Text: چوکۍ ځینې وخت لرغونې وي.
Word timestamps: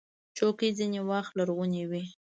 چوکۍ 0.37 0.69
ځینې 0.77 0.99
وخت 1.09 1.31
لرغونې 1.39 1.83
وي. 1.89 2.03